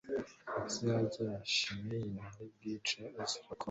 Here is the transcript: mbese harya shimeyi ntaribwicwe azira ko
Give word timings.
mbese 0.61 0.79
harya 0.95 1.31
shimeyi 1.53 2.07
ntaribwicwe 2.15 3.03
azira 3.23 3.41
ko 3.47 3.51